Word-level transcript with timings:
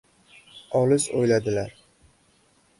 Olis 0.79 1.05
o‘yladilar. 1.21 1.79